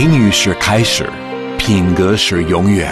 [0.00, 1.10] 英语是开始，
[1.58, 2.88] 品格是永远。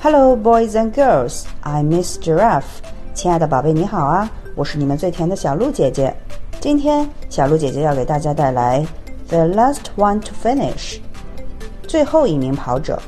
[0.00, 1.44] Hello, boys and girls.
[1.62, 2.82] I'm Miss Giraffe.
[3.14, 4.30] 亲爱的宝贝，你好啊！
[4.54, 6.12] 我是你们最甜的小鹿姐姐。
[6.60, 8.84] 今天，小鹿姐姐要给大家带来《
[9.28, 11.00] The Last One to Finish》
[11.86, 13.00] 最后一名跑者。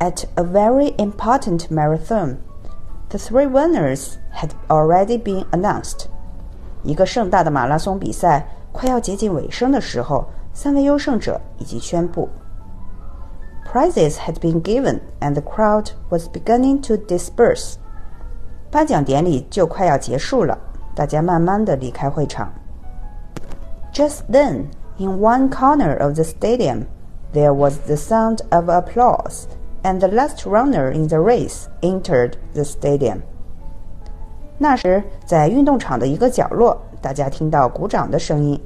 [0.00, 2.36] At a very important marathon,
[3.08, 6.06] the three winners had already been announced.
[6.82, 12.28] 一个盛大的马拉松比赛快要接近尾声的时候，三位优胜者已经宣布。
[13.72, 17.74] Prizes had been given, and the crowd was beginning to disperse.
[18.70, 20.58] 颁奖典礼就快要结束了，
[20.94, 22.52] 大家慢慢的离开会场。
[23.92, 24.66] Just then,
[24.98, 26.86] in one corner of the stadium,
[27.32, 29.44] there was the sound of applause,
[29.82, 33.20] and the last runner in the race entered the stadium.
[34.58, 38.60] 那时，在运动场的一个角落，大家听到鼓掌的声音。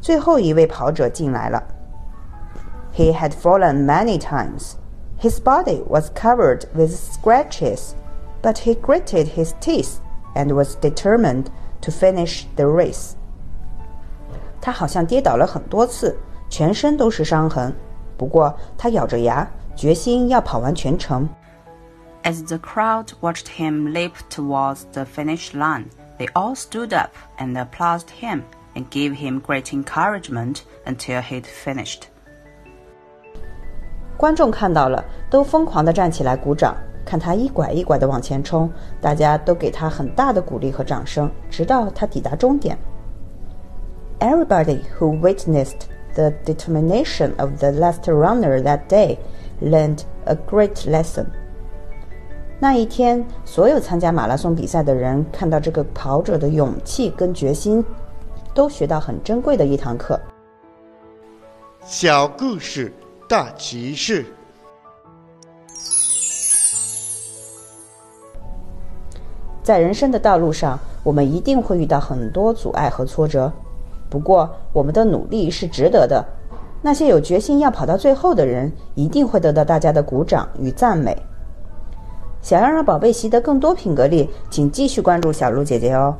[0.00, 1.62] 最后一位跑者进来了。
[2.94, 4.74] He had fallen many times.
[5.20, 7.92] His body was covered with scratches,
[8.42, 9.98] but he gritted his teeth
[10.34, 11.46] and was determined
[11.80, 13.12] to finish the race.
[14.60, 16.16] 他好像跌倒了很多次，
[16.48, 17.72] 全身都是伤痕。
[18.16, 21.28] 不过他咬着牙， 决心要跑完全程。
[22.22, 25.86] As the crowd watched him leap towards the finish line,
[26.18, 28.42] they all stood up and applauded him
[28.74, 32.02] and gave him great encouragement until he'd finished.
[34.16, 42.78] 观众看到了，都疯狂地站起来鼓掌，看他一拐一拐地往前冲，大家都给他很大的鼓励和掌声，直到他抵达终点。
[44.20, 49.18] Everybody who witnessed the determination of the last runner that day
[49.61, 51.25] learned a great lesson.
[52.59, 57.85] 那一天，所有参加马拉松比赛的人看到这个跑者的勇气跟决心，
[58.53, 60.19] 都学到很珍贵的一堂课。
[61.81, 62.91] 小故事
[63.29, 64.25] 大启示。
[69.61, 73.51] 在人生的道路上，我们一定会遇到很多阻碍和挫折，
[74.09, 76.25] 不过我们的努力是值得的。
[76.87, 81.21] 那些有决心要跑到最后的人，一定会得到大家的鼓掌与赞美。
[82.41, 86.15] 想要让宝贝习得更多品格力，请继续关注小鹿姐姐哦。